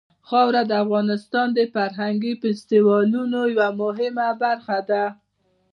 [0.27, 5.05] خاوره د افغانستان د فرهنګي فستیوالونو یوه مهمه برخه ده.